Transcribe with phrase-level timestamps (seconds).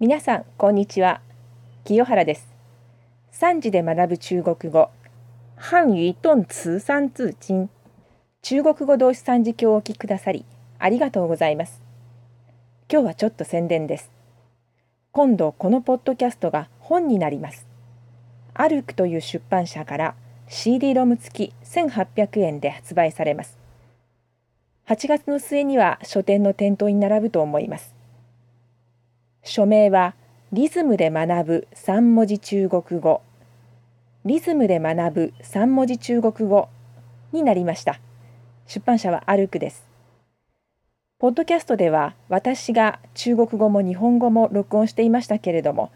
[0.00, 1.20] 皆さんこんにちは。
[1.82, 2.46] 清原です。
[3.32, 4.90] 3時で学ぶ中国語。
[5.56, 7.68] 漢语動詞三字经
[8.40, 10.44] 中国語動詞三字経をお聞きくださり
[10.78, 11.82] ありがとうございます。
[12.88, 14.12] 今日はちょっと宣伝です。
[15.10, 17.66] 今度このポッドキャストが本になります。
[18.54, 20.14] アルクという出版社から
[20.46, 23.58] CD ロム付き1800円で発売されます。
[24.86, 27.97] 8月の末には書店の店頭に並ぶと思います。
[29.42, 30.14] 署名は
[30.52, 33.22] リズムで学ぶ三文字中国語。
[34.24, 36.68] リズムで学ぶ三文字中国語
[37.32, 38.00] になりました。
[38.66, 39.86] 出版社はアルクです。
[41.18, 45.90] ポッドキャストでは私が中国語も日本語も録音していましたけれども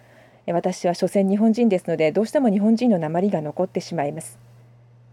[0.48, 4.38] 私は所詮日本人ですのでどうしても日本人の鉛が残ってしまいます。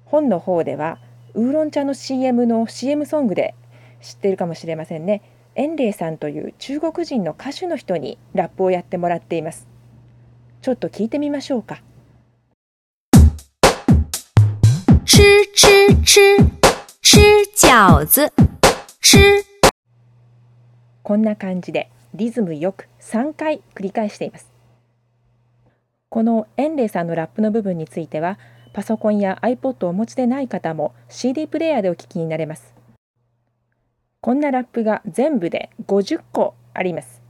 [0.06, 1.00] 本の方では
[1.36, 3.54] ウーロン茶の CM の CM ソングで
[4.02, 5.22] 知っているかもしれませんね。
[5.56, 9.68] 円霊さんという中国人の歌手の人にラップをやってもらっています。
[10.62, 11.82] ちょっと聞いてみましょうか。
[15.06, 15.22] 吃
[15.54, 16.38] 吃吃
[17.02, 17.20] 吃
[17.56, 18.32] 饺子。
[19.02, 19.46] 吃。
[21.04, 24.52] こんな感じでリズムよく3回繰り返しています。
[26.10, 28.40] この円霊さんのラップの部分については
[28.74, 32.79] パソコンや iPod をお持ちでない方も CD プレイヤーでお聞きになれます
[34.22, 37.22] こんなラップが全部で50個あります。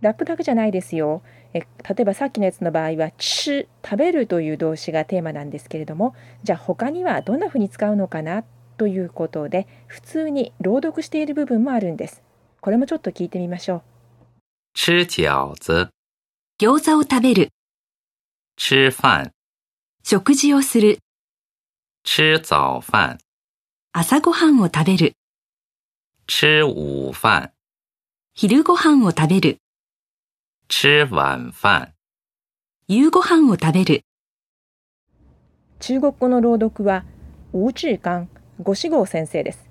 [0.00, 1.22] ラップだけじゃないですよ。
[1.52, 1.66] え例
[2.00, 8.44] えばさっきのやつの場合は「吃」食べるという動詞がテーマなんですけれどもじゃあ他にはどんなふうに使うのかな？
[8.76, 12.22] ということで普通に朗読している部分もあるんです。
[12.60, 13.82] これもちょっと聞いてみましょう。
[14.76, 15.90] 吃饺子、
[16.60, 17.48] 餃子を食べる
[18.56, 19.32] 吃饭、
[20.04, 20.98] 食事をする
[22.04, 23.18] 吃早饭、
[23.92, 25.14] 朝ごはんを食べる
[26.30, 27.52] 吃午饭、
[28.34, 29.56] 昼ごはんを食べる
[30.68, 31.94] 吃晚饭、
[32.86, 34.02] 夕ごはんを食べる
[35.80, 37.06] 中国語の朗読は
[37.54, 38.28] 吴志剛
[38.62, 39.70] 五志号先生です。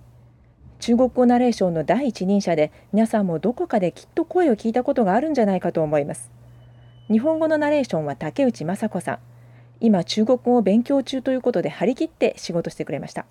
[0.79, 6.31] 中国語ナレーションの第一人者で皆さんもどこかできっと声を聞いたことがあるんじゃないかと思います。
[7.11, 9.19] 日本語のナレーションは竹内雅子さん。
[9.79, 13.27] 今中国語を勉強中ということで張り切って仕事してくれました。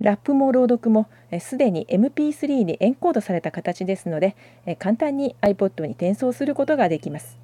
[0.00, 1.08] ラップも朗読も
[1.40, 4.34] すでに MP3 にエンコードされた形ですので
[4.78, 7.38] 簡単に iPod に転送することができます。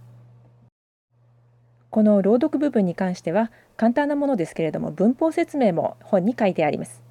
[1.90, 7.02] この朗読部分に関しては簡単なものですけれども文法説明も本に書いてあります。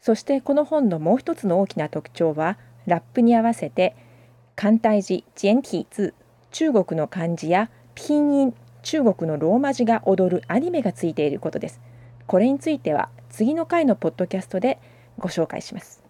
[0.00, 3.96] そしてこの本のもう一つの大きな特徴はラップに合わせて
[4.54, 6.12] 簡体字簡体字
[6.52, 11.80] 中国の漢字や拼音中国のローマ字が踊るアニメがついていることです。
[12.26, 14.78] これについては次の回のポッドキャストで
[15.18, 16.03] ご紹介します。